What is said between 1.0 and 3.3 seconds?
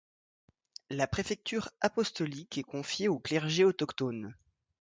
préfecture apostolique est confiée au